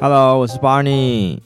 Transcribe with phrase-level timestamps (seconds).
[0.00, 1.40] Hello，我是 Barney。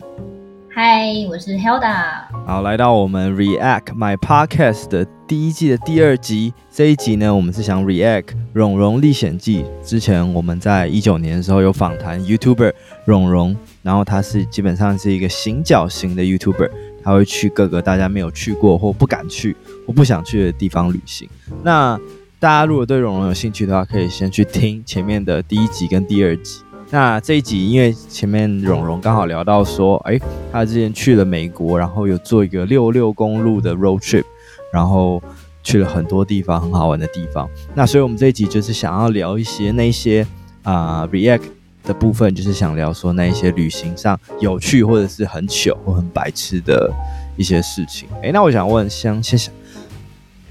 [0.74, 2.24] 嗨，我是 Hilda。
[2.46, 6.52] 好，来到我们 React My Podcast 的第一季的第二集。
[6.70, 9.62] 这一集呢，我们是想 React《荣荣历险记》。
[9.82, 12.74] 之前我们在一九年的时候有访谈 YouTuber
[13.06, 16.70] 荣荣，然后他是基本上是一个行脚型的 YouTuber，
[17.02, 19.56] 他会去各个大家没有去过或不敢去
[19.86, 21.26] 或不想去的地方旅行。
[21.62, 21.98] 那
[22.38, 26.60] 大家如果对荣荣有兴趣的话，可以先去听前面的第一集跟第二集。
[26.92, 30.20] 那这一集，因为前面荣荣刚好聊到说，哎，
[30.52, 34.24] 他之前去了美国，然后有做一个六六公路的 road trip，
[34.70, 35.20] 然后
[35.62, 37.48] 去了很多地方，很好玩的地方。
[37.74, 40.26] 那所以我们这一集就是想要聊一些那些
[40.64, 41.44] 啊、react
[41.82, 46.92] 的部分，就是想聊说那一些旅行上有趣或者是很糗或很白痴的
[47.38, 48.06] 一些事情。
[48.22, 49.54] 哎，那我想问，先先想，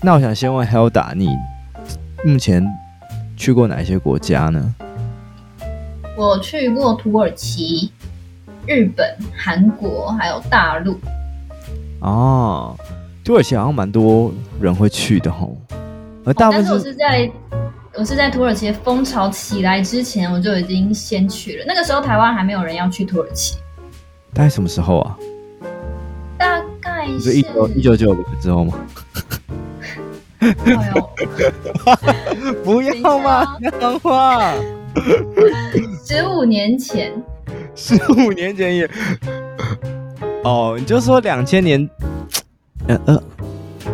[0.01, 1.29] 那我想先问 Hilda，你
[2.25, 2.65] 目前
[3.37, 4.73] 去过哪一些国家呢？
[6.17, 7.91] 我去过土耳其、
[8.67, 10.99] 日本、韩国，还有大陆。
[12.01, 12.75] 哦，
[13.23, 15.57] 土耳其好像蛮多人会去的吼。
[16.25, 17.31] 而大部分是、哦、但是我是在
[17.93, 21.65] 我是在土耳其风潮起来之前，我就已经先去了。
[21.67, 23.57] 那个时候台湾还没有人要去土耳其。
[24.33, 25.17] 大概什么时候啊？
[26.37, 28.73] 大概是一九一九九零之后吗？
[30.39, 30.55] 哎
[30.95, 31.09] 呦，
[32.65, 34.53] 不要嘛，讲话。
[36.05, 37.11] 十五年前，
[37.75, 38.89] 十五年前也。
[40.43, 41.89] 哦，你就说两千年，
[42.87, 43.23] 呃呃，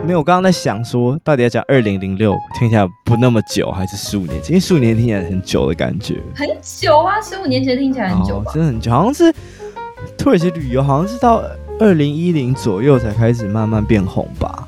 [0.06, 4.52] 没有，我刚刚在想说，到底要讲二零零六，听起来不那么久，还是十五年前？
[4.52, 9.34] 因为十五年听起来很久的感觉，很久啊，十五年前听起来很久，真的很久，好像是
[10.18, 11.44] 土耳其旅游，好像是到
[11.80, 14.67] 二零一零左右才开始慢慢变红吧。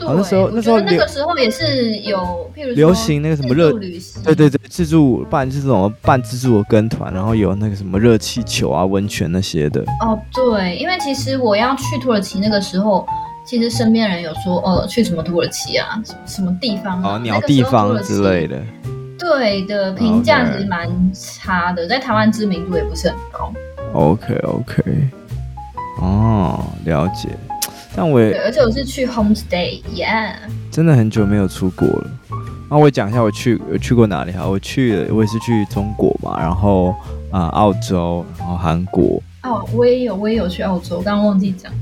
[0.00, 2.18] 对，那时候那时候那个时候也是有，
[2.56, 9.82] 譬如说流行那个什么热旅行，对对对，自助办这种办自助的跟团，然后有那个什么热气球啊、温泉那些的。
[10.00, 13.06] 哦，对，因为其实我要去土耳其那个时候，
[13.44, 18.58] 其实身边人有说，哦，去什么土耳其啊，什么什么地方啊，哦，鸟地方之类的。
[19.18, 23.52] 对的，评价其实蛮差的，在台湾知名度也不是很高。
[23.92, 24.82] OK OK，
[26.00, 27.28] 哦，了解。
[27.94, 30.34] 但我也，而且我是去 homestay，yeah，
[30.70, 32.10] 真的很久没有出国了。
[32.70, 34.46] 那我讲一下我去我去过哪里哈？
[34.46, 36.94] 我去了，我也是去中国嘛，然后
[37.32, 39.20] 啊、呃、澳洲，然后韩国。
[39.42, 41.72] 哦，我也有，我也有去澳洲，刚刚忘记讲。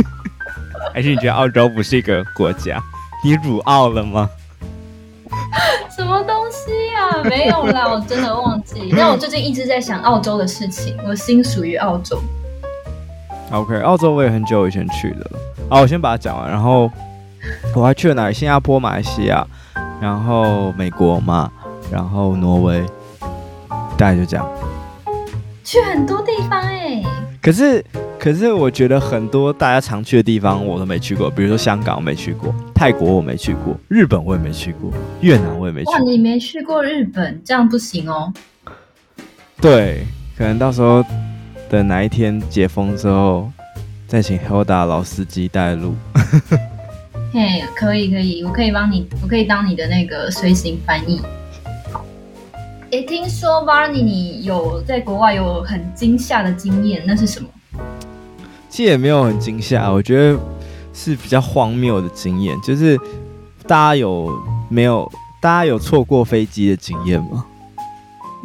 [0.94, 2.82] 还是你觉得澳洲不是一个国家？
[3.22, 4.30] 你辱澳了吗？
[5.94, 7.24] 什么东西呀、啊？
[7.24, 8.90] 没有啦，我真的忘记。
[8.96, 12.18] 但我最近一直在想澳洲的事情，我心属于澳洲。
[13.52, 15.38] OK，澳洲我也很久以前去的了。
[15.70, 16.90] 好，我先把它讲完，然后
[17.74, 18.34] 我还去了哪里？
[18.34, 19.46] 新加坡、马来西亚，
[20.00, 21.50] 然后美国嘛，
[21.90, 22.84] 然后挪威，
[23.96, 24.44] 大概就这样。
[25.62, 27.02] 去很多地方哎。
[27.40, 27.84] 可是，
[28.18, 34.90] 可是我觉得很多大家常去的地方我都没去过，比如说香港我没去过，泰国我没去过，日本我也没去过，
[35.20, 35.94] 越南我也没去过。
[35.94, 38.32] 哇，你没去过日本，这样不行哦。
[39.60, 40.04] 对，
[40.36, 41.04] 可能到时候。
[41.68, 43.50] 等哪一天解封之后，
[44.06, 45.94] 再请 Hilda 老司机带路。
[47.32, 51.20] 嘿，可以可以，我可以帮你，我可以当你的那个随行翻译。
[52.92, 57.48] 哎，听说 Barney 你有在国外有很惊吓的经验，那是什么？
[58.68, 60.38] 其实也没有很惊吓，我觉得
[60.92, 62.56] 是比较荒谬的经验。
[62.62, 62.96] 就是
[63.66, 64.30] 大家有
[64.68, 65.10] 没有？
[65.38, 67.44] 大家有错过飞机的经验吗？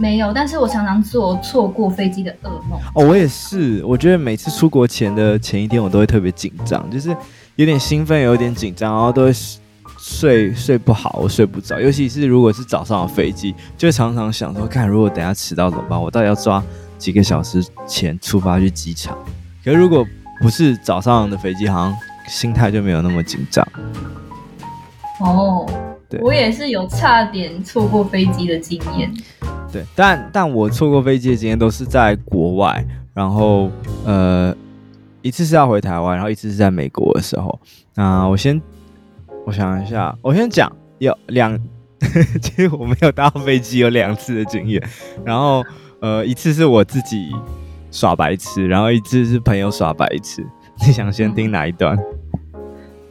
[0.01, 2.79] 没有，但是我常常做错过飞机的噩梦。
[2.95, 3.85] 哦，我也是。
[3.85, 7.15] 我觉得每次出国前的前一天，我都会特别紧张，就是
[7.55, 9.33] 有点兴奋，有点紧张，然后都会
[9.99, 11.79] 睡睡不好，我睡不着。
[11.79, 16.01] 尤其是如果是早上的飞机，就会常常想说，看如果等下迟到怎么办？
[16.01, 16.63] 我到底要抓
[16.97, 19.15] 几个小时前出发去机场？
[19.63, 20.03] 可是如果
[20.41, 21.95] 不是早上的飞机，好像
[22.27, 23.63] 心态就没有那么紧张。
[25.19, 25.69] 哦，
[26.09, 29.13] 对，我也是有差点错过飞机的经验。
[29.71, 33.71] 对，但但我错过飞机的经验都是在国外，然后
[34.05, 34.53] 呃，
[35.21, 37.57] 一次是要回台湾，然后一次是在美国的时候。
[37.95, 38.61] 那我先，
[39.45, 40.69] 我想一下，我先讲
[40.99, 41.57] 有两，
[42.43, 44.83] 其实我没有搭飞机有两次的经验，
[45.23, 45.63] 然后
[46.01, 47.31] 呃，一次是我自己
[47.91, 50.45] 耍白痴，然后一次是朋友耍白痴。
[50.85, 51.97] 你想先听哪一段？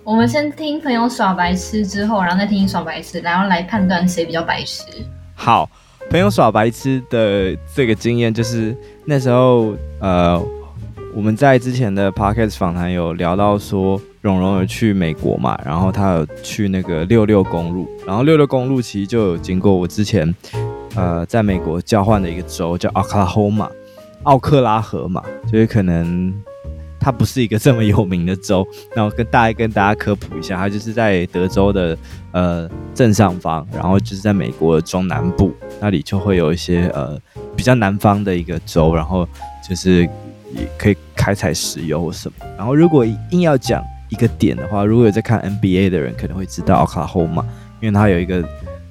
[0.04, 4.84] 我们先听朋友耍白痴之后，然后再听耍白痴，然后来判断谁比较白痴。
[5.34, 5.66] 好。
[6.10, 10.42] 朋友耍白痴的这个经验，就是那时候，呃，
[11.14, 20.34] 我们在之前的 podcast 访谈有聊到说，荣荣有去美国嘛，然后他有去那个六六公路，然后六六公路其实就有经过我之前，
[20.96, 23.68] 呃，在美国交换的一个州叫 Oklahoma，
[24.24, 26.34] 奥克拉荷马，就是可能
[27.00, 28.66] 它不是一个这么有名的州。
[28.94, 31.96] 那我跟大家跟大家科普一下，它就是在德州的
[32.32, 37.18] 呃正上方，然后就是在美国的中南部那里就会有一些呃
[37.56, 39.26] 比较南方的一个州，然后
[39.68, 40.02] 就是
[40.52, 42.34] 也可以开采石油或什么。
[42.58, 47.42] 然后如果硬要讲一个点的话，如果有在看 NBA 的人可能会知道奥克拉荷马，
[47.80, 48.44] 因为它有一个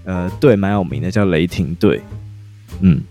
[0.06, 2.02] 呃队蛮有名的叫雷霆队，
[2.82, 3.02] 嗯。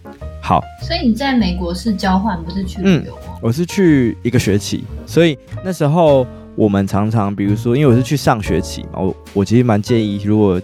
[0.40, 3.18] 好，所以你在美国是交换，不是去旅游？
[3.26, 6.26] 嗯，我是去一个学期，所以那时候
[6.56, 10.60] 我们常常，比如说，因为我是去上学期嘛，我我其实蛮建议，如果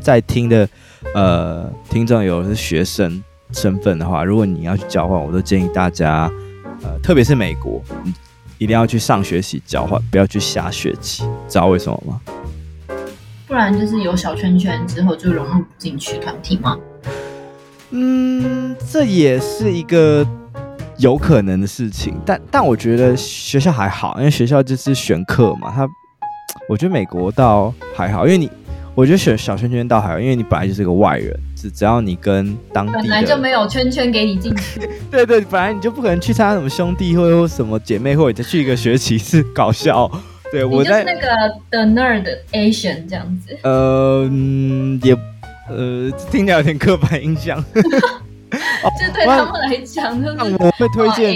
[0.00, 0.68] 在听的
[1.14, 3.22] 呃听众有是学生
[3.52, 6.30] 身份的话，如果你要去交换，我都建议大家，
[6.82, 8.12] 呃，特别是美国，你
[8.58, 12.20] 一定要去上学期交换，不要去下学期，知道为什么吗？
[13.46, 16.76] 不然就是有小圈圈之后就融入不进去团体吗？
[17.90, 20.26] 嗯，这也是一个
[20.98, 25.72] 有可能的事情，但但我觉得学校还好，因为学校就是选课嘛。
[25.74, 25.88] 他，
[26.68, 28.50] 我觉得美国倒还好，因为你，
[28.94, 34.80] 我觉得选小圈圈倒还好，因为你本来就是个外人，只只要你跟当地本来就没有圈圈给你进去。
[35.10, 40.10] 对对，本来你就不可能去参加什么兄弟会或什么姐妹会，再去一个学期是搞笑。
[40.50, 41.28] 对，我在那个
[41.70, 43.56] The Nerd Asian 这样子。
[43.62, 45.16] 呃，嗯，也。
[45.70, 47.62] 呃，听起来有点刻板印象。
[48.98, 51.34] 这对他们来讲，就是我会推荐，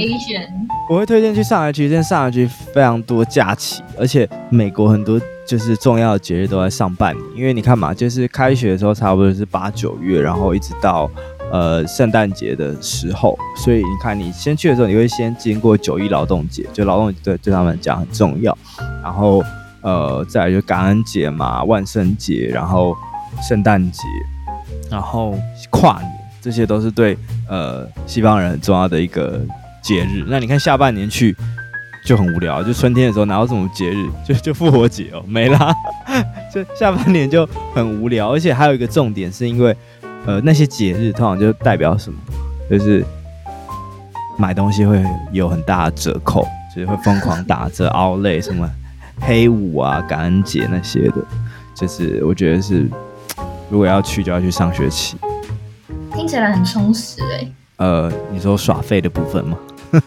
[0.89, 7.25] 我会推荐去上学期，因为上海区非常多假期，而且美国很多就是重要的节日都在上半年。
[7.37, 11.11] 因为你看嘛，就是开学的时候差不多是八九月，然后一直到
[11.51, 18.57] 呃圣诞节的时候，所以你看你先去的时候，你会先经过九一劳动节，就劳动节对对他们讲很重要。
[19.03, 19.43] 然后
[19.83, 22.97] 呃，再来就感恩节嘛，万圣节，然后。
[23.49, 24.03] 圣诞节，
[24.91, 25.35] 然后
[25.71, 26.13] 跨年，
[26.43, 27.17] 这些都是对
[27.49, 29.41] 呃西方人很重要的一个
[29.81, 30.25] 节日。
[30.27, 31.35] 那你看下半年去
[32.05, 34.07] 就很无聊，就春天的时候哪有什么节日？
[34.27, 35.73] 就就复活节哦，没啦。
[36.53, 39.75] 就下半年就很无聊，而且还有一个重点是因为
[40.27, 42.19] 呃那些节日通常就代表什么？
[42.69, 43.05] 就是
[44.39, 48.69] 买东西会有很大的折扣，就是会疯狂打折、 outlet 什么
[49.21, 51.25] 黑五啊、感恩节那些的，
[51.75, 52.89] 就是我觉得是。
[53.71, 55.17] 如果要去，就要去上学期。
[56.23, 57.53] 听起来很充实哎、欸。
[57.79, 59.59] 呃，你说耍费的部分吗？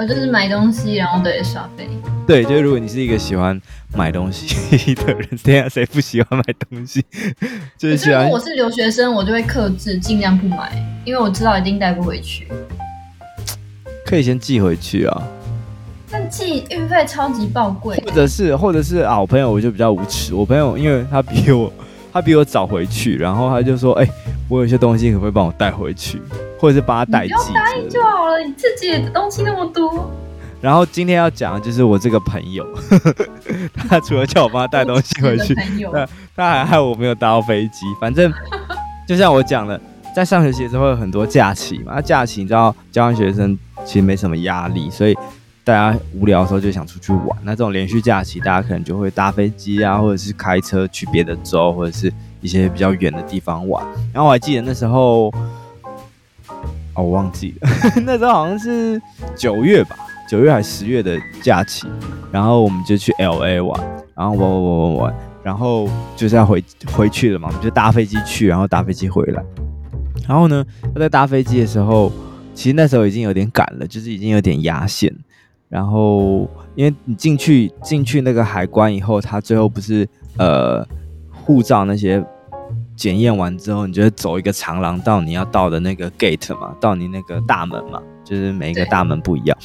[0.00, 1.86] 呃，就是买东西，然后对耍费。
[2.26, 3.60] 对，就是如果你是一个喜欢
[3.94, 7.04] 买东西的人， 等下谁不喜欢买东西？
[7.76, 8.22] 就是喜欢。
[8.22, 10.72] 如果我是留学生，我就会克制，尽量不买，
[11.04, 12.48] 因为我知道一定带不回去。
[14.06, 15.22] 可以先寄回去啊。
[16.10, 18.02] 但寄运费超级爆贵。
[18.06, 21.70] 或者是，或者是啊，我朋友我就比较无耻，我朋友因为他比我。
[22.10, 24.10] 他比我早回去，然后他就说：“哎、欸，
[24.48, 26.20] 我有些东西可不可以帮我带回去，
[26.58, 30.10] 或者是帮他代寄？”不要答应就好了，你自己的东西那么多。
[30.60, 32.66] 然后今天要讲的就是我这个朋友，
[33.88, 35.54] 他除了叫我帮他带东西回去，
[35.92, 37.86] 他他还害我没有搭到飞机。
[38.00, 38.32] 反正
[39.06, 39.80] 就像我讲的，
[40.16, 45.16] 在上学期的时候会有很多假期嘛，那假期你知道，交换学生其实没什么压力，所以。
[45.64, 53.84] 大家无聊的时候就想出去玩，那这种连续假期，大家可能就会搭飞机啊，或者是开车去别的州，或者是一些比较远的地方玩。
[54.12, 55.32] 然后我还记得那时候，
[56.94, 57.68] 哦，我忘记了，
[58.04, 59.00] 那时候好像是
[59.36, 59.96] 九月吧，
[60.28, 61.86] 九月还是十月的假期，
[62.30, 63.80] 然后我们就去 LA 玩，
[64.14, 69.42] 然后玩玩玩玩玩，然后就是要回回去了嘛，我们就搭飞机去，然后搭飞机回来。
[70.28, 70.64] 然后呢，
[70.94, 72.12] 他在搭飞机的时候，
[72.54, 75.14] 其实那时候已经有点赶了，就是已经有点压线。
[75.70, 80.86] 然后，因为你进去进去那个海关以后，他最后不是呃
[81.48, 82.22] 护照那些
[82.94, 89.56] 检验完之后，你就会走一个长廊到你要到的那个 gate 嘛，到你那个大门嘛，就是每一个大门不一样。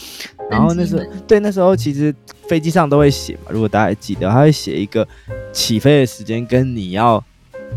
[0.50, 2.16] 然后那时候，对，那时候其实
[2.48, 5.06] 飞机上都会写嘛，如果大家还记得，他会写一个
[5.52, 7.22] 起飞的时间跟你要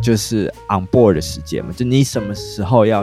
[0.00, 3.02] 就是 on board 的时间嘛，就你什么时候要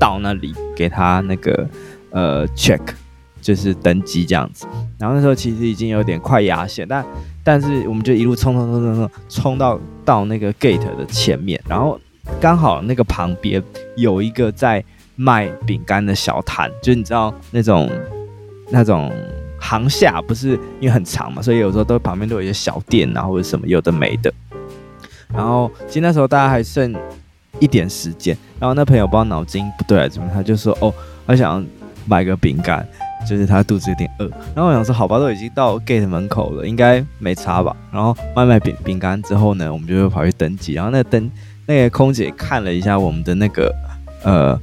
[0.00, 1.68] 到那里给他那个
[2.10, 2.80] 呃 check。
[3.48, 4.66] 就是登机这样子，
[4.98, 7.02] 然后那时候其实已经有点快压线，但
[7.42, 11.98] 但是我们就一路冲冲冲冲冲冲到到那个 gate 的前面，然后
[12.38, 13.62] 刚好那个旁边
[13.96, 14.84] 有一个在
[15.16, 17.90] 卖饼干的小摊，就你知道那种
[18.68, 19.10] 那种
[19.58, 24.30] 航厦不是因为很长嘛，所以有时候都旁边都有一些小店啊或者什么有的没的。
[25.32, 26.94] 然后其实那时候大家还剩
[27.60, 30.92] 一点时间，然后那朋友不知道脑筋不对还是怎么，他就说哦，
[31.26, 31.66] 他想要
[32.04, 32.86] 买个饼干。
[33.28, 37.76] 就是他肚子有点饿，然后我想说，好吧，都已经到 gate 门口了，应该没差吧。
[37.92, 40.72] 然后卖卖饼饼干之后呢，我们就会跑去登记。
[40.72, 41.30] 然后那登
[41.66, 43.74] 那个空姐看了一下我们的那个
[44.24, 44.58] 呃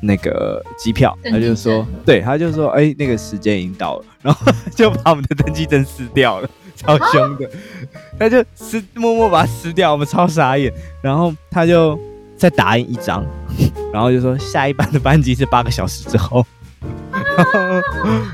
[0.00, 1.48] 那个机票，登记证。
[1.48, 7.48] 他就说，对，她就说，哎、欸，那个时间已经到了，然后就把我们的登记证撕掉了， 超凶的，
[8.18, 10.70] 他就撕，默默把它撕掉，我们超傻眼，
[11.00, 11.98] 然后他就
[12.36, 13.24] 再打印一张，
[13.92, 16.44] 然后就说下一班的班机是八个小时之后，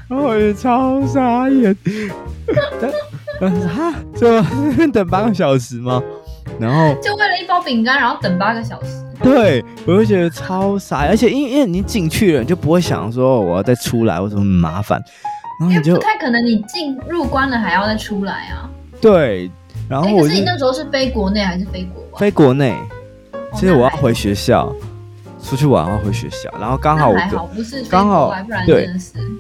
[0.09, 1.77] 然 后我也超傻眼，
[3.41, 4.43] 然 后哈，就
[4.93, 6.03] 等八个小时吗？
[6.59, 9.03] 然后就为了一包饼干，然后等八个小时。
[9.23, 15.01] 对，我就觉得超傻，而且因为因为你进去了，你就不会想说我要再出来，为什么麻烦？
[15.61, 18.69] 然后你就不太可能，你进入关了还要再出来啊。
[19.01, 19.51] 对，
[19.89, 22.19] 然后我、欸、可是你那时候是飞国内还是飞国外？
[22.19, 22.75] 飞国内，
[23.55, 24.77] 其实我要回学校，哦、
[25.43, 27.49] 出去玩后回学校，然后刚好我好
[27.89, 28.35] 刚好
[28.67, 28.89] 对，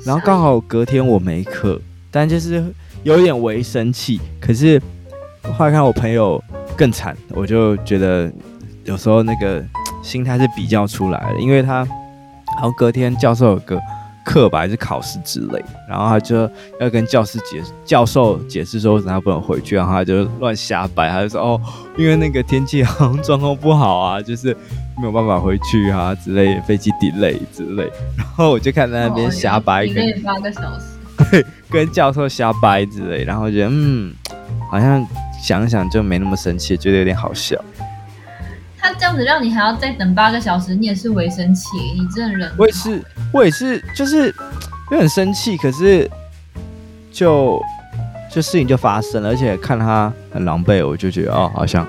[0.04, 1.80] 然后刚好隔天我没课，
[2.10, 2.64] 但就是
[3.02, 4.20] 有一点微生气。
[4.40, 4.80] 可是
[5.56, 6.42] 后来看我朋友
[6.76, 8.30] 更惨，我就觉得。
[8.86, 9.62] 有时候那个
[10.02, 11.84] 心态是比较出来的，因为他，
[12.56, 13.78] 好像隔天教授有个
[14.24, 21.60] 课吧，还是考试之类，然后他就要跟教师解教授解释说为什么他不能回去，然后他就乱瞎掰，他就说哦，
[21.96, 24.56] 因为那个天气好像状况不好啊，就是
[24.98, 30.86] 没有办法回去啊之类，飞机 delay 之类，然后我就看在那边瞎掰，跟八个小时，
[31.30, 34.12] 对， 跟教授瞎掰之类，然后觉得嗯，
[34.70, 35.06] 好像
[35.42, 37.56] 想想就没那么生气，觉得有点好笑。
[38.80, 42.50] 他这样子让你还要再等八个小时，你也是为生气，你真的忍。
[42.56, 44.34] 我也是，我也是，就是
[44.90, 46.10] 有点生气，可是
[47.12, 47.60] 就
[48.32, 51.86] 就事情就发生了，而且看他很狼狈，我就觉得哦，好像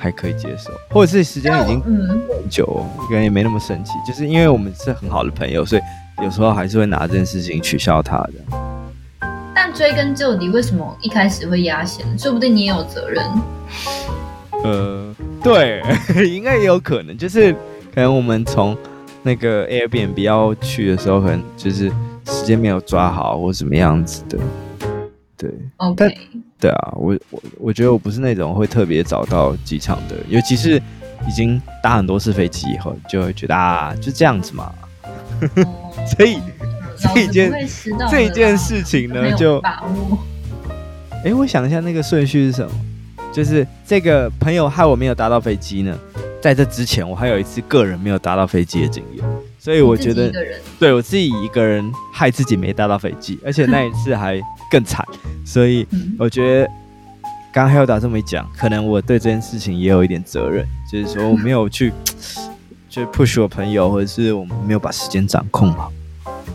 [0.00, 2.64] 还可以接受，或者是时间已经很久，
[3.08, 5.82] 可能也没那么生气，就是因为我们是很好的朋友，所以
[6.22, 8.32] 有时候还是会拿这件事情取笑他的。
[9.54, 12.06] 但追根究底，为什么一开始会压线？
[12.18, 13.22] 说不定你也有责任。
[14.64, 15.14] 呃。
[15.42, 15.82] 对，
[16.28, 17.52] 应该也有可能，就是
[17.94, 18.76] 可能我们从
[19.22, 21.90] 那个 Airbnb 要去的时候，可能就是
[22.26, 24.38] 时间没有抓好，或什么样子的。
[25.36, 26.16] 对，OK，
[26.60, 30.80] 对啊，我我我觉得我不是那种会特别早到机场的，尤其是
[31.28, 34.72] 已经搭很多次飞机以后，就会觉得啊，就这样子嘛。
[35.56, 36.38] 哦、 所以
[36.96, 37.52] 这一件
[38.08, 39.60] 这一件事情呢，就。
[41.24, 42.72] 哎，我想一下那个顺序是什么？
[43.32, 45.98] 就是这个朋友害我没有搭到飞机呢，
[46.40, 49.24] 在这之前我还有一次个人没有搭到飞机的经验，
[49.58, 50.30] 所以我觉得，
[50.78, 55.06] 对我自己一个人害自己没搭到飞机，而且那一次还更惨，
[55.46, 55.86] 所以
[56.18, 56.68] 我觉得
[57.52, 61.92] 刚刚 Hilda 这么一讲，可能我对这件事情也有一点责任，就是说我没有去
[62.90, 65.90] 去 push 我朋友，或者是我们没有把时间掌控好，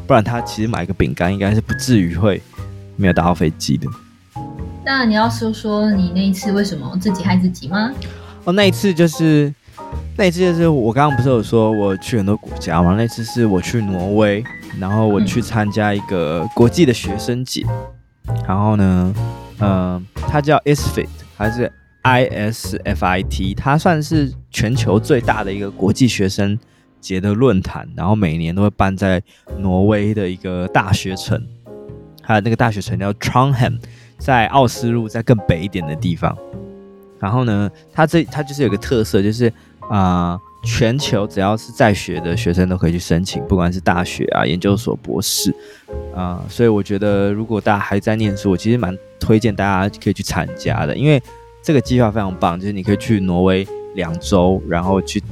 [0.05, 2.39] 不然他其实买个饼干应该是不至于会
[2.96, 3.88] 没有搭到飞机的。
[4.88, 7.91] 那你要说说你那一次为什么自己害自己吗？
[8.46, 9.53] 哦，那一次就是
[10.15, 12.96] 那一次就是我刚刚不是有说我去很多国家吗？
[12.98, 14.41] 那次是我去挪威，
[14.79, 17.65] 然后我去参加一个国际的学生节，
[18.48, 19.13] 然后呢，
[19.60, 21.70] 嗯、呃，它叫 ISFIT 还是
[22.03, 26.58] ISFIT，它算是全球最大的一个国际学生
[27.01, 29.22] 节的论坛，然后每年都会办在
[29.58, 31.46] 挪威的一个大学城，
[32.22, 33.79] 还有那个大学城叫 Trondheim。
[34.17, 36.36] 在奥斯陆，在更北一点的地方，
[37.19, 39.51] 然后呢，它这它就是有个特色，就是
[39.89, 45.53] 啊、全球只要是在学的学生都可以去申请，不管是大学啊、研究所、博士
[46.15, 51.21] 啊、所以我觉得如果大家还在念书，我其实蛮推荐大家可以去参加的，因为
[51.62, 55.24] 这个计划非常棒，就是你可以去挪威两周，然后去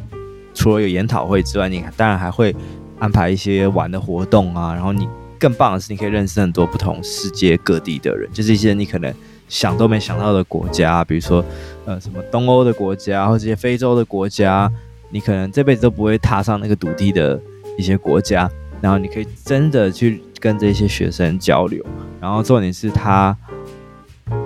[0.54, 2.56] 除了有研讨会之外，你当然还会
[3.00, 5.10] 安排一些玩的活动啊，然后你。
[5.40, 9.14] 更棒的是，你可以认识很多不同世界各地的人，就是一些你可能
[9.48, 11.44] 想都没想到的国家，比如说
[11.86, 14.72] 呃什么东欧的国家，或者这些非洲的国家，
[15.10, 17.40] 你可能这辈子都不会踏上那个土地的
[17.78, 18.50] 一些国家，
[18.82, 21.86] 然后你可以真的去跟这些学生交流，
[22.20, 23.38] 然后重点是他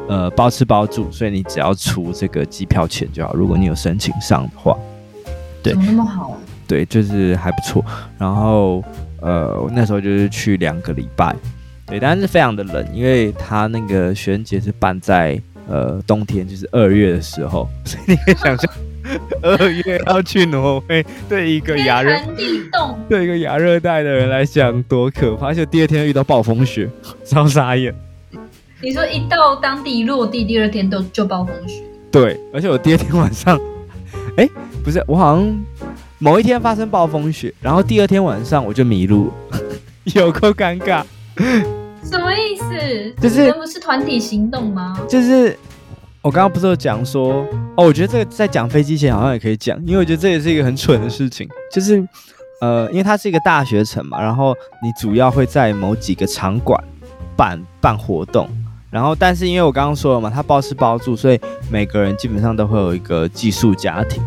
[0.08, 4.78] 呃包吃包住，所以你只要出这个机票钱就好，如果你有申请上的话，
[5.64, 6.38] 对，怎么那么好啊？
[6.68, 7.84] 对，就是还不错，
[8.18, 8.84] 然后。
[9.74, 11.36] 那时候就是去两个礼拜，
[11.88, 18.72] 对，但是非常的冷，因为他那个学生节是办在呃冬天，就是二月的时候， 所以你可以想象，
[19.42, 22.16] 二月要去挪威，对一个亚热
[23.10, 26.88] 对一个亚热带的人来讲多可怕，而且第二天遇到暴风雪，
[27.26, 27.94] 超傻眼。
[28.82, 31.84] 你说一到当地落地，第二天都就暴风雪？
[32.12, 33.60] 对，而且我第二天晚上，
[34.38, 34.48] 哎，
[34.84, 35.66] 不是，我好像。
[36.22, 39.32] 某一天发生暴风雪，然后第二天晚上我就迷路，
[40.14, 41.02] 有够尴尬。
[42.04, 43.16] 什么意思？
[43.22, 45.00] 就是不是团体行动吗？
[45.08, 45.58] 就是
[46.22, 47.46] 我刚刚不是有讲说
[47.78, 51.48] 哦，我觉得这个在讲飞机前好像也可以讲，因为我觉得这也是一个很蠢的事情。
[51.72, 52.06] 就是
[52.60, 56.84] 呃，因为它是一个大学城嘛，然后你主要会在某几个场馆
[57.38, 58.50] 办办活动，
[58.92, 61.40] 然后但是因为我刚刚说了嘛，它包吃包住，所以
[61.72, 64.22] 每个人基本上都会有一个寄宿家庭，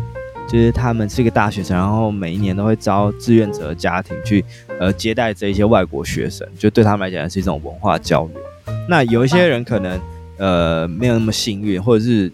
[0.47, 4.43] 就是他们是一个大学生，然后每一年都会招志愿者的家庭去
[4.79, 8.41] 呃接待这一些外国学生，就对他们来讲是一种文化交流。
[8.87, 9.99] 那有一些人可能
[10.37, 12.29] 呃没有那么幸运，或者是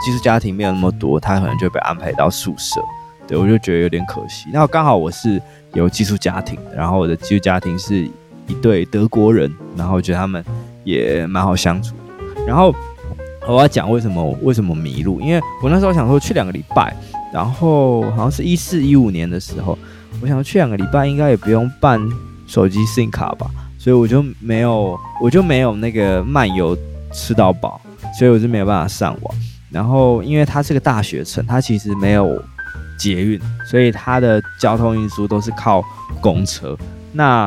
[0.00, 2.80] 寄宿家庭没有那么多，他可能就被安排到宿舍。
[3.26, 4.48] 对，我就觉得有点可惜。
[4.52, 5.40] 然后刚好我是
[5.72, 8.08] 有寄宿家庭，然后我的寄宿家庭是
[8.46, 10.44] 一对德国人，然后我觉得他们
[10.82, 11.94] 也蛮好相处。
[12.46, 12.74] 然后
[13.46, 16.94] 我要讲为什么为什么迷路，因为我那时候想说去两个礼拜，
[17.34, 19.76] 然后好像是一四一五年的时候，
[20.22, 22.00] 我想去两个礼拜应该也不用办
[22.46, 26.78] 手机 SIM 卡吧，所以我就没有我就没有那个漫游
[27.12, 27.80] 吃到饱，
[28.16, 29.34] 所以我就没有办法上网。
[29.70, 32.40] 然后因为它是个大学城，它其实没有。
[32.96, 35.82] 捷运，所以它的交通运输都是靠
[36.20, 36.78] 公车。
[37.12, 37.46] 那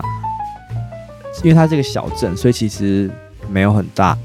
[1.42, 3.10] 因为它这个小镇，所以其实
[3.50, 4.16] 没有很大。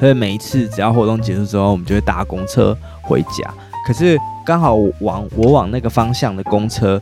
[0.00, 3.54] 所以每一次只要活动结束之后，我们就会搭公车回家。
[3.86, 7.00] 可是刚好往我往那个方向的公车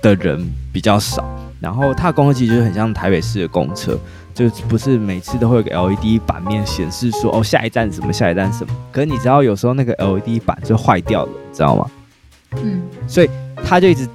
[0.00, 1.24] 的人比较少。
[1.60, 3.96] 然后它的公车其实就很像台北市的公车，
[4.34, 8.74] 就不是每次都会有个 LED 版面显示说哦，下一站什么，下一站什么。
[8.90, 11.88] 可是你知道有时候那个 LED 板就坏掉了，你知道吗？
[12.56, 13.30] 嗯，所以
[13.64, 14.08] 他就一直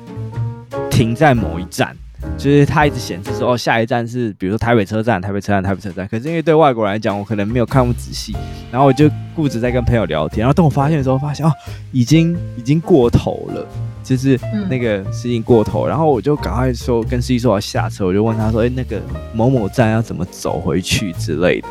[0.91, 1.95] 停在某一站，
[2.35, 6.07] 就是他一直显示说，哦，下一站是比如说台北车站，台北车站，台北车站。
[6.07, 8.35] 可是因为对外国人来讲，我可能没有看那么仔细，
[8.71, 11.51] 然后我就固执在跟朋友聊天，然后等我发现的时候，发现哦，
[11.91, 13.67] 已经已经过头了，
[14.03, 19.01] 就是那个事情过头，然后我就赶快说跟司机说我要下车，我就问他说，哎，那个
[19.33, 21.67] 某某站要怎么走回去之类的，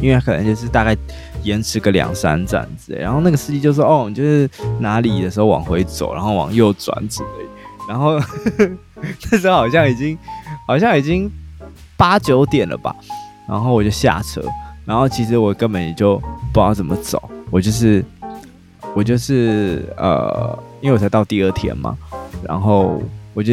[0.00, 0.96] 因为可能就是大概。
[1.44, 7.28] 延迟个两三站之类，然后那个司机就说：“哦，你就是哪里的时候往回走，然后往右转之类。”
[7.88, 8.18] 然后
[9.30, 10.18] 那时候好像已经
[10.66, 11.30] 好像已经
[11.96, 12.94] 八九点了吧，
[13.48, 14.42] 然后我就下车，
[14.84, 16.16] 然后其实我根本也就
[16.52, 18.04] 不知道怎么走，我就是
[18.94, 21.96] 我就是呃，因为我才到第二天嘛，
[22.42, 23.02] 然后
[23.34, 23.52] 我就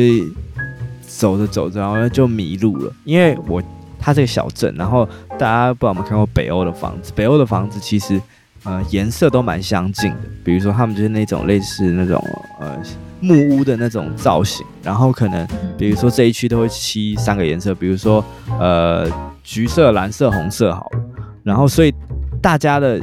[1.08, 3.62] 走着走着，然后就迷路了，因为我。
[3.98, 7.12] 它这个小镇，然后大家不知道有没有看过北欧的房子？
[7.16, 8.22] 北欧的房子其实，
[8.66, 10.20] 呃，颜色都蛮相近的。
[10.44, 12.22] 比如说，他们就是那种类似那种
[12.60, 12.78] 呃
[13.22, 15.48] 木屋的那种造型，然后可能
[15.78, 18.24] 比如说这一区都会漆三个颜色，比如说
[18.60, 19.08] 呃
[19.44, 21.00] 橘色、蓝色、红色好了。
[21.44, 21.94] 然后所以
[22.42, 23.02] 大家的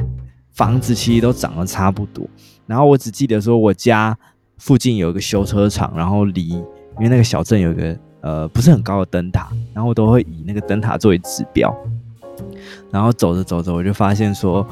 [0.53, 2.27] 房子其实都长得差不多。
[2.67, 4.17] 然后我只记得说我家
[4.57, 6.63] 附近有一个修车厂，然后离因
[6.99, 7.97] 为那个小镇有一个。
[8.23, 11.75] 呃，不是很高的灯塔，然后我都会以那个灯塔作为指标，
[12.89, 14.65] 然后走着走着，我就发现说，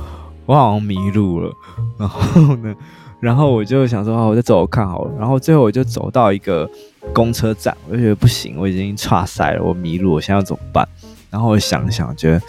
[0.52, 1.50] 我好像迷路了，
[1.98, 2.76] 然后呢，
[3.22, 6.70] 然后我就想说，啊，我再走看好了，然后最后我就走到一个
[7.14, 10.86] 公车站，我就觉得不行，我已经岔赛了，我迷路，我现在要怎么办？
[11.30, 12.42] 然后我想想，觉得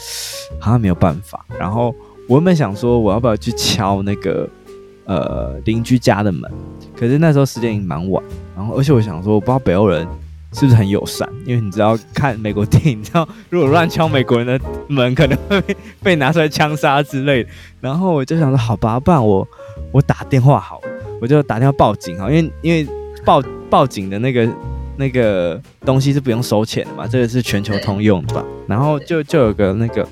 [0.58, 1.94] 好像没有办法，然后
[2.28, 4.48] 我原本想说，我要不要去敲那个
[5.04, 6.50] 呃邻居家的门？
[6.98, 8.20] 可是那时候时间已经蛮晚，
[8.56, 10.04] 然后而且我想说，我不知道北欧人。
[10.52, 11.28] 是不是很友善？
[11.46, 15.62] 因为你知道看美国电影，你知道如果乱敲美国人的门，可能会
[16.02, 17.50] 被，拿出来枪杀之类的。
[17.80, 19.46] 然后我就想说，好吧，不然我
[19.90, 20.80] 我打电话好，
[21.20, 22.86] 我就打电话报警哈，因为因为
[23.24, 24.48] 报报警的那个
[24.96, 28.44] 那个东西是不用收钱的嘛，这个是全球通用的吧。
[28.66, 30.08] 然后就就有个那个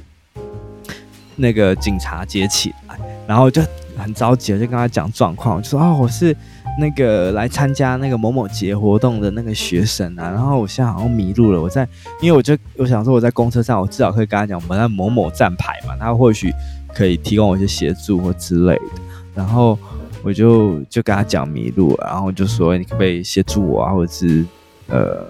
[1.37, 3.63] 那个警察接起来，然后就
[3.99, 6.35] 很着急，就跟他讲状况，我就说啊、我是。
[6.81, 11.61] 那个来参加那个某某节活动的那个学生啊，然后我现在好像迷路了。
[11.61, 11.87] 我在，
[12.21, 16.53] 因为我就我想说我在公车上，我至少可以跟他讲我们在某某站牌嘛，他或许
[16.95, 19.03] 可以提供我一些协助或之类的。
[19.35, 19.79] 然后
[20.25, 24.45] 我就就跟他讲迷路，然后就说你可不可以协助我啊，或者是
[24.89, 25.25] 呃，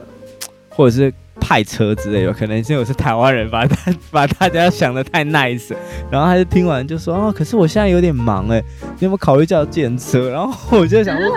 [0.71, 1.13] 或者是。
[1.41, 5.75] 派车之类的，可能是因为我是台湾人，把他把大家想的太 nice，
[6.11, 8.63] 然后他就听完就说哦，可是我现在有点忙哎，
[8.99, 10.31] 你有没有考虑叫电车？
[10.31, 11.29] 然后我就想说，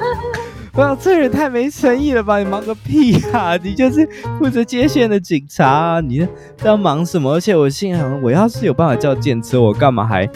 [0.74, 2.40] 哇，这人太没诚意了吧？
[2.40, 3.56] 你忙个屁啊！
[3.58, 4.08] 你就是
[4.40, 6.28] 负责接线的警察啊，你在
[6.66, 7.34] 要忙什么？
[7.34, 10.30] 而且我心想，我要是有办法叫电车，我干嘛还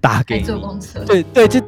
[0.00, 0.44] 打给你？
[0.44, 1.00] 坐公车？
[1.06, 1.60] 对对，就。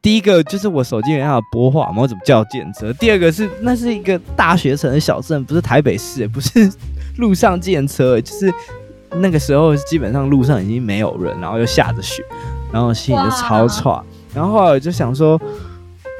[0.00, 2.92] 第一个就是我手机没办法拨话嘛，我怎么叫电车？
[2.94, 6.70] 第二个是那是一个大学城的小镇，不是台北市，不是
[7.16, 8.52] 路上电车，就是
[9.16, 12.22] 那个时候基本上路上已经没有人，然后又下着雪，
[12.72, 14.00] 然后心里就超差。
[14.32, 15.40] 然后后来我就想说，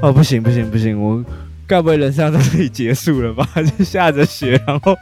[0.02, 1.24] 哦不行不行不行，我
[1.66, 3.48] 该不会人生到这里结束了吧？
[3.78, 4.96] 就下着雪，然后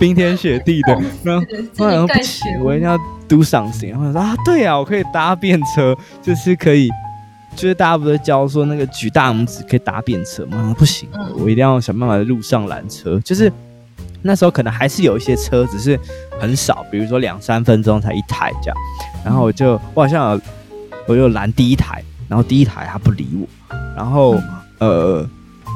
[0.00, 1.46] 冰天雪地的，然后
[1.78, 3.90] 后来不行，我一定要 do something。
[3.90, 6.90] 然后说啊，对啊，我可以搭便车，就是可以。
[7.54, 10.74] 就是大家不是教说那个举大拇指可以搭便车吗？
[10.78, 13.18] 不行，我一定要想办法在路上拦车。
[13.20, 13.50] 就是
[14.22, 15.98] 那时候可能还是有一些车，只是
[16.38, 18.76] 很少，比如说两三分钟才一台这样。
[19.24, 20.40] 然后我就我好像
[21.06, 23.46] 我就拦第一台，然后第一台他不理我，
[23.96, 24.40] 然后
[24.78, 25.28] 呃。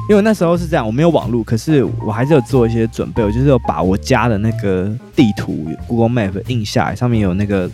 [0.07, 3.23] 因为那时候是这样，我没有网络，可是我还是有做一些准备。
[3.23, 7.69] 我就是有把我家的那个地图 Google Map 印下来，上面有那个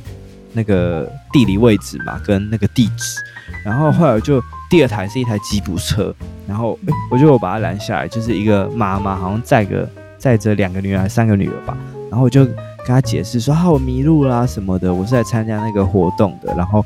[0.51, 3.21] 那个地理位置嘛，跟那个地址。
[3.65, 6.13] 然后后来就第二台是一台吉普车，
[6.47, 11.75] 然后诶，我就把它拦下来，就是一个妈妈，好像载个载着两个女儿、三个女儿吧。
[12.09, 16.85] 然后我就跟她解释说：“啊，我迷路啦什么的，我是来参加那个活动的。”然后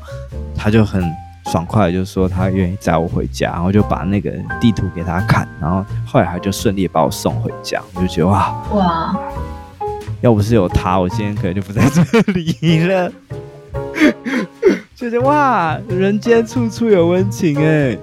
[0.56, 1.04] 她就很。
[1.46, 9.16] 爽快就说他愿意载我回家，然后就把那个地图给他看，然后后来他就顺利把我送回家，我就觉得哇哇，
[10.20, 13.10] 要不是有他，我今天可能就不在这里了。
[15.00, 17.96] 就觉得哇，人间处处有温情哎，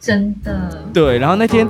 [0.00, 0.82] 真的。
[0.90, 1.68] 对，然后那天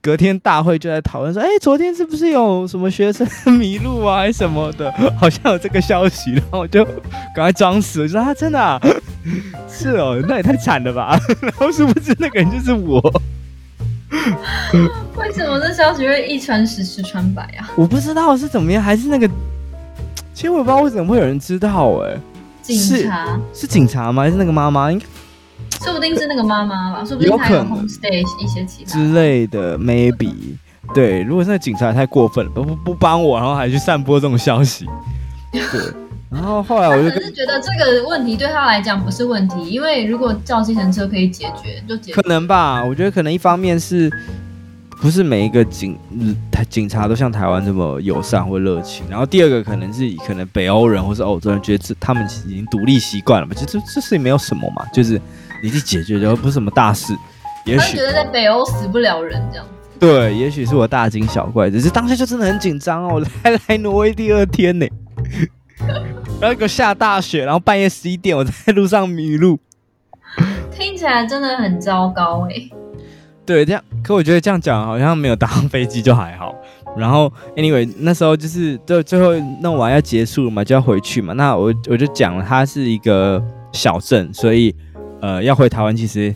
[0.00, 4.92] 隔天大会就在讨论说，哎，昨天是不是有什么学生迷路啊，还是什么的？
[5.18, 6.84] 好像有这个消息，然后我就
[7.34, 8.80] 赶快装死，我说啊，真的啊。
[9.68, 11.18] 是哦，那也太惨了吧！
[11.42, 13.00] 然后殊不知那个人就是我。
[15.16, 17.68] 为什么这消息会一传十，十传百啊？
[17.74, 19.28] 我不知道是怎么样，还是那个……
[20.32, 22.16] 其实我也不知道为什么会有人知道哎。
[22.62, 24.22] 警察是，是警察吗？
[24.22, 24.90] 还是那个妈妈？
[24.90, 25.04] 应该
[25.84, 30.32] 说不定是那个妈妈吧，说不定还有 homestay 一些其他之类的，maybe。
[30.94, 34.86] 对，如果是那个警察也太过分了，不不不帮我，然后还去散播这种消息。
[35.50, 35.62] 对。
[36.30, 42.20] 然后后来我就可是觉得这个问题对他来讲不是问题，因为如果叫计程车可以解决，就解决。
[42.20, 44.10] 可能吧，我觉得可能一方面是，
[45.02, 45.98] 不是每一个警
[46.48, 49.04] 台警察都像台湾这么友善或热情。
[49.10, 55.20] 然后第二个可能是可能北欧人或是欧洲人觉得这他们已经独立习惯了嘛，其实这这事情没有什么嘛，就是
[55.60, 57.12] 你去解决就不是什么大事。
[57.64, 59.66] 也许觉得在北欧死不了人这样。
[59.98, 64.86] 对，也许是我大惊小怪，只是当下就真的很紧张哦，我才 来挪威第二天呢。
[66.40, 69.58] 然后给我下大雪，然后半夜十一点我在路上迷路，
[70.70, 72.81] 听起来真的很糟糕哎。
[73.44, 76.54] 对，这样，可我觉得这样讲好像没有搭上飞机就还好。
[76.96, 81.32] 然后，anyway，那时候就是最最后弄完要结束了嘛，就要回去嘛。
[81.32, 84.74] 那我我就讲了，它是一个小镇，所以
[85.20, 86.34] 呃要回台湾其实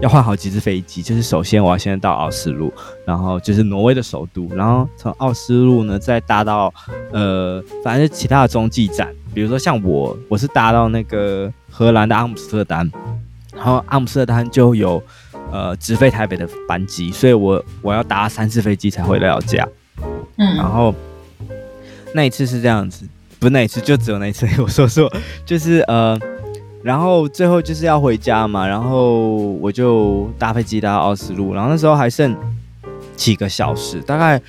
[0.00, 1.02] 要换好几次飞机。
[1.02, 2.72] 就是首先我要先到奥斯陆，
[3.04, 6.72] 然后就是挪威的首都，然后从奥斯陆呢再搭到
[7.10, 9.08] 呃反正其他的中继站。
[9.34, 12.88] 比如说像我，我是搭到那个荷兰的阿姆斯特丹，
[13.60, 15.02] 然后阿姆斯特丹就有
[15.52, 19.68] 呃直飞台北的班机，所以我我要搭三次飞机才回得了家。
[20.38, 20.94] 嗯，然后
[22.14, 23.06] 那一次是这样子，
[23.38, 24.48] 不是那一次，就只有那一次。
[24.62, 25.12] 我说说，
[25.44, 26.18] 就是呃，
[26.82, 32.34] 然后最后就是要回家嘛，然后我就搭飞机搭到奥斯陆，然后那时候还剩
[33.14, 34.40] 几个小时，大概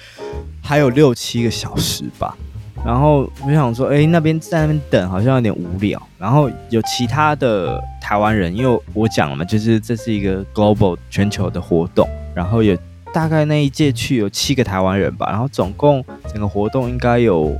[0.63, 2.37] 还有六七个小时吧。
[2.83, 6.01] 然后我想说，哎，那边在那边等好像有点无聊。
[6.17, 12.07] 然后有其他的台湾人，因为我讲了嘛，就是这是一个 global 全球的活动。
[12.33, 12.75] 然后有
[13.13, 15.27] 大概那一届去有七个台湾人吧。
[15.29, 17.55] 然后总共整个活动应该有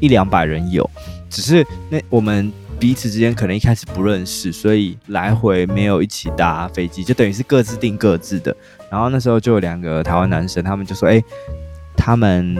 [0.00, 0.88] 一两百人有，
[1.30, 8.54] 只是那我们彼此之间可能一开始不认识，所以来回没有一起搭飞机，就等于是各自订各自的。
[8.90, 11.22] 然后那时候就有两个台湾男生，他们就说，哎，
[11.96, 12.58] 他们。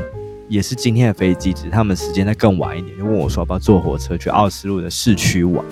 [0.49, 5.65] 也是今天的飞机，只是他们时间再更晚一点，就问我说要不要坐火车去奥斯陆的市区玩。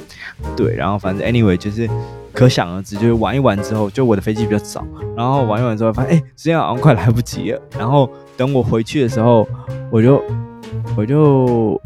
[0.54, 1.88] 对，然后反正 anyway 就是
[2.32, 4.86] 可想而知，就是玩一玩之后，就我的飞机比较早，
[5.16, 7.62] 然后玩一玩之后发现，哎，时间好像快来不及了。
[7.78, 9.48] 然后等我回去的时候，
[9.90, 10.22] 我就
[10.94, 11.80] 我就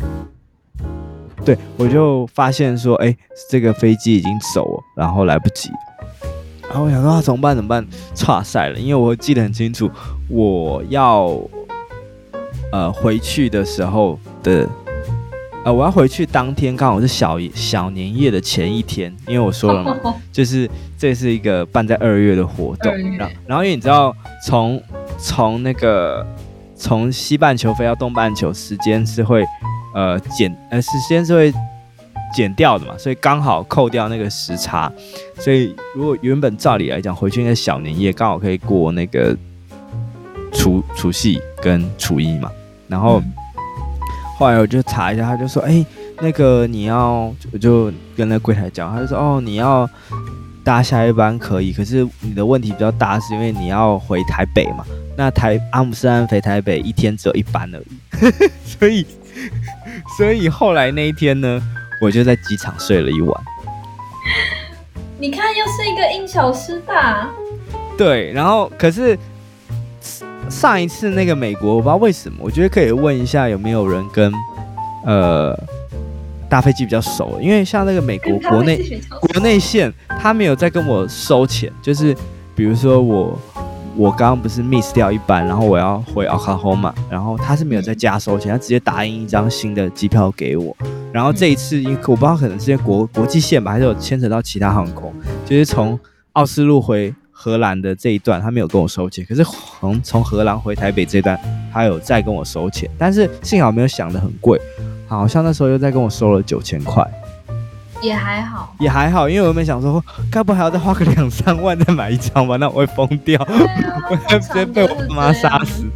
[1.45, 3.17] 对我就发现说，哎，
[3.49, 5.71] 这个飞机已经走了，然后来不及。
[6.69, 7.55] 然后我想说啊，怎么办？
[7.55, 7.87] 怎么办？
[8.15, 9.89] 差赛了，因为我记得很清楚，
[10.29, 11.41] 我要。
[12.73, 14.69] 呃，回去的时候的，
[15.65, 24.15] 呃，我要回去当天刚好是小小年夜的前一天，因为我说了嘛， 就是这是一个办在二月的活动，然后，然后因为你知道，
[24.47, 24.81] 从
[25.19, 26.25] 从那个
[26.77, 29.45] 从西半球飞到东半球，时间是会
[29.95, 31.53] 呃减呃时间是会
[32.33, 34.91] 减掉的嘛，所以刚好扣掉那个时差，
[35.41, 39.37] 所以如果原本照理来讲，回去那个小年夜刚好可以过那个
[40.53, 42.49] 除除夕跟初一嘛。
[42.91, 43.23] 然后
[44.39, 45.85] 后来我就查一下，他就说：“哎，
[46.21, 49.89] 那个你要，我就跟那柜台讲，他就说：哦，你要
[50.65, 54.85] 搭下一班可以，可是你的问题比较大，是因为你要回台北嘛。
[55.17, 58.33] 那台阿姆斯特丹飞台北一天只有一班而已，
[58.65, 59.07] 所以
[60.17, 61.63] 所以后来那一天呢，
[62.03, 63.45] 我就在机场睡了一晚。
[65.19, 67.29] 你看，又是一个因小失大。
[67.99, 69.19] 对，然后可是
[70.51, 74.33] 上一次那个美国，我不知道为什么，我觉得可以问一下有没有人跟
[75.07, 75.57] 呃
[76.49, 82.15] 大飞机比较熟，因为像那个美国国内国内线，他没有在跟我收钱，就是
[82.55, 83.39] 比如说我
[83.97, 90.77] 我刚刚不是 miss 掉一班，然后我要回 Oklahoma，然后他是没有在加收钱，他直接打印一张新的机票给我，
[91.13, 95.13] 然后这一次因我不知道可能是因为国国际线吧，还是有牵扯到其他航空，
[95.47, 95.99] 就是从
[96.33, 97.15] 奥斯陆回。
[97.43, 99.43] 荷兰的这一段他没有跟我收钱，可是
[99.81, 101.41] 从从荷兰回台北这段
[101.73, 104.61] 他有再跟我收钱，但是幸好没有想的很贵，
[105.09, 107.03] 好像那时候又再跟我收了九千块，
[108.03, 112.59] 也还好，也还好，因为我原本想说，该不还要再花个两三万再买一张吧？
[112.59, 113.49] 那我会疯掉，啊、
[114.11, 115.87] 我 会直接被我妈杀死。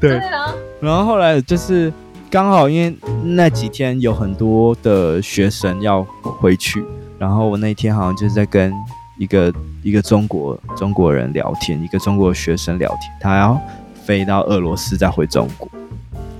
[0.00, 1.92] 对，对啊，然后后来就是
[2.28, 2.92] 刚好因为
[3.22, 6.02] 那几天有很多的学生要
[6.40, 6.84] 回去，
[7.20, 8.74] 然后我那天好像就是在跟。
[9.18, 13.60] 一个一个中国中国人聊天，一个中国学生聊天，他要
[14.04, 15.68] 飞到俄罗斯再回中国，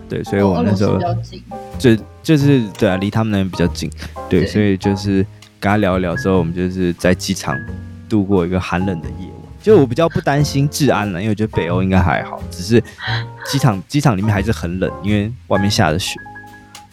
[0.09, 0.99] 对，所以我们那时候
[1.79, 3.91] 就就是对啊，离他们那边比较近，
[4.29, 5.27] 对，对，所以就是
[5.59, 7.57] 跟他聊一聊之后，我们就是在机场
[8.09, 9.37] 度过一个寒冷的夜晚。
[9.61, 12.83] 就我比较不担心治安了，因为我觉得北欧应该还好，只是
[13.47, 16.19] 机场机场里面还是很冷，因为外面下着雪。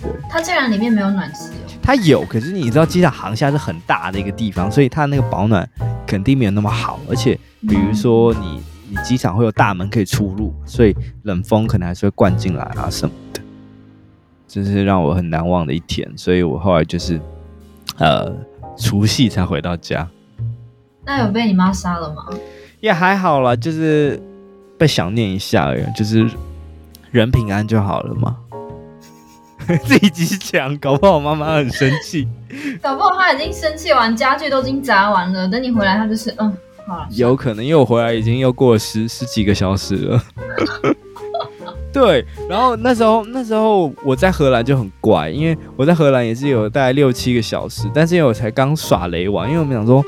[0.02, 1.72] 对，它竟然里面没有暖气哦。
[1.82, 5.68] 它有，可是你知道机场航厦是很大的一个地方，所以它那个保暖
[6.06, 7.00] 肯定没有那么好。
[7.10, 13.42] 而且，比如说你你机场会有大门可以出入，所以冷风可能还是会灌进来啊什么的。
[14.48, 17.20] 这是让我很难忘的一天，所以我后来就是
[17.98, 18.32] 呃
[18.78, 20.08] 除夕才回到家。
[21.06, 22.26] 那有被你妈杀了吗？
[22.80, 24.22] 也还好啦，就是
[24.78, 26.30] 被想念一下而已，就是
[27.12, 28.38] 人平安就好了嘛。
[29.86, 32.28] 自己讲，搞不好妈妈很生气。
[32.82, 35.48] 搞不好他已经生气完，家具都已经砸完了。
[35.48, 36.52] 等你回来，他就是嗯，
[36.88, 37.08] 好了。
[37.12, 40.24] 有可能，因为我回来已经又过了十十几个小时了。
[41.94, 50.04] 对，然后那时候那时候我在荷兰就很怪，因为我在荷兰也是有大概六七个小时，但是因为我才刚耍雷完，因为我们想说，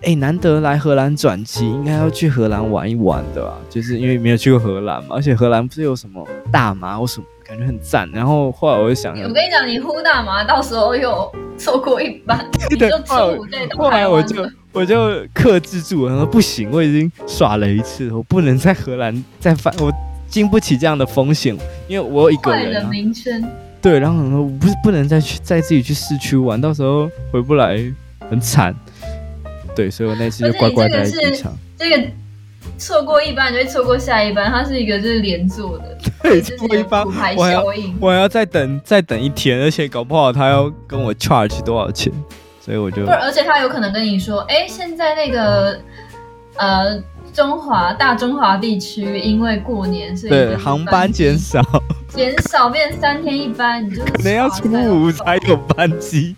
[0.00, 3.54] 哎、欸，难得来荷兰转机，应该要去荷兰玩一玩的吧？
[3.70, 7.26] 就是因为没有去过荷兰嘛，而且荷兰不是有什么大麻或什么。
[7.52, 19.92] 感觉很赞，然后后来我就想，我跟你讲，你呼大麻，到时候又错过一班， 你就错过这后来我就我就克制住了，然后不行，我已经耍了一次，我不能在荷兰再犯，我
[20.28, 21.54] 经不起这样的风险，
[21.88, 23.44] 因为我有一个人、的名声。
[23.82, 27.78] 对，然后我不是不能再去再自己去市区玩，到时候回不来
[28.30, 28.74] 很惨。
[29.76, 31.54] 对，所以我那次就乖乖待在机场。
[31.76, 32.02] 这个
[32.82, 35.96] 错过一班就会错过下一班，它是一个就是连坐的。
[36.20, 37.64] 对，错过一班，我还要
[38.00, 42.12] 我还要再等再等一天，而且搞不好他要跟我 charge 多少钱，
[42.60, 43.04] 所以我就。
[43.04, 45.78] 不，而且他有可能跟你说，哎，现在那个
[46.56, 47.00] 呃
[47.32, 51.62] 中华大中华地区因为过年，所以对航班减少，
[52.14, 56.36] 减少变三天一班，你就可能要初五才有班机。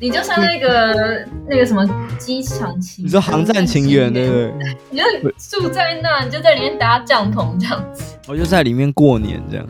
[0.00, 1.86] 你就像那个那个什么
[2.18, 4.52] 机场情，你说航站情缘对不对？
[4.90, 5.04] 你就
[5.60, 8.16] 住在那，你就在里面搭帐篷这样子。
[8.26, 9.66] 我就在里面过年这样，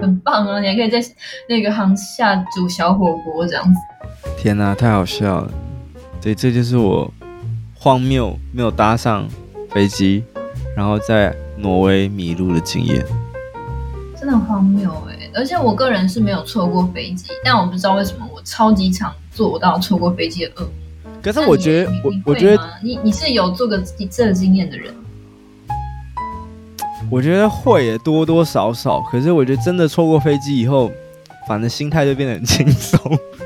[0.00, 0.60] 很棒啊！
[0.60, 1.00] 你还可以在
[1.48, 3.80] 那个航下煮小火锅这样子。
[4.36, 5.50] 天哪，太好笑了！
[6.20, 7.10] 对，这就是我
[7.74, 9.26] 荒谬没有搭上
[9.70, 10.22] 飞机，
[10.76, 13.04] 然后在挪威迷路的经验。
[14.22, 15.30] 真的很荒谬哎、欸！
[15.34, 20.68] 而且我个人是没有错过飞机，但我不知道为什么我超级常做到错过飞机的噩梦。
[21.20, 24.94] 可是我觉得，我我觉得你你是有做个这个经验的人。
[27.10, 29.00] 我觉得会也，多多少少。
[29.10, 30.88] 可是我觉得真的错过飞机以后，
[31.48, 33.00] 反正心态就变得很轻松。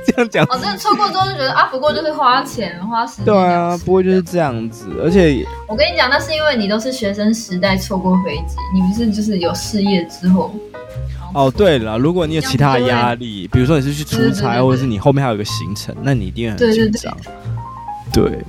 [0.06, 3.24] 这样讲，哦，真的错过之后就觉得啊，不过就是花钱花时间。
[3.24, 4.86] 对啊，不过就是这样子。
[5.02, 10.54] 而且我跟你讲，那是因为你都是学生时代错过飞机，你不是就是有事业之后。
[11.36, 17.14] 哦，对了，如果你有其他压力，比如说你是去出差，或者是你后面还有一个行程，那你一定很紧张。
[18.10, 18.44] 对，对，对，对，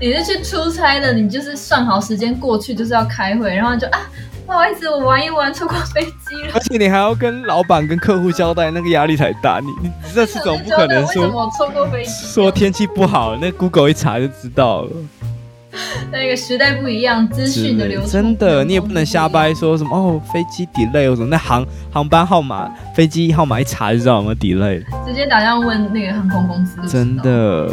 [0.00, 4.00] 你是去出差的，你就是算好时间过去就是要开会，然后就啊。
[4.44, 6.52] 不好意思，我玩一玩错过飞机了。
[6.54, 9.60] 而且你还要跟老板、跟客户交代，那个压力才大。
[9.60, 14.90] 你你这次总不可能说 错过飞机，说天气不好，那 Google 一查就知道了。
[16.12, 24.82] 那个时代不一样，资讯的流通真的，你也不能瞎掰说什么哦，飞机 delay 或什么，那航航班号码、飞机号码一查就知道有没有 delay。
[25.06, 26.76] 直接打电话问那个航空公司。
[26.86, 27.68] 真的，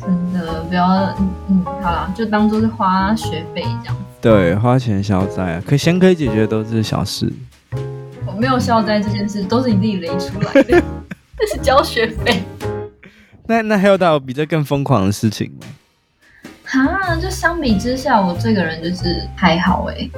[0.00, 0.86] 真的不要
[1.18, 3.96] 嗯嗯，好了，就当做是花学费这样。
[4.20, 7.30] 对，花钱消灾啊，可先可以解决的都是小事。
[8.24, 10.82] 我没有消灾这件事，都是你自己雷出来的，
[11.38, 12.42] 这是交学费。
[13.46, 15.66] 那那 Hilda 有比这更疯狂的事情吗？
[16.72, 20.08] 哈，就相比之下，我这个人就是还好哎。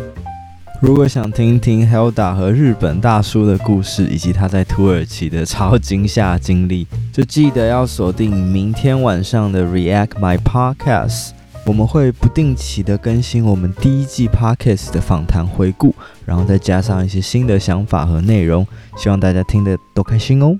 [0.81, 11.31] 如果想听听 Hilda 和日本大叔的故事，以及他在土耳其的超惊吓经历，就记得要锁定明天晚上的 React My Podcast。
[11.67, 15.95] 我们会不定期的更新我们第一季 Podcast 的访谈回顾，
[16.27, 18.67] 然后再加上一些新的想法和内容，
[18.99, 20.55] 希望大家听得都开心哦。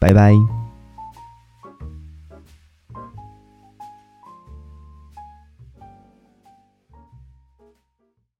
[0.00, 0.57] 拜拜。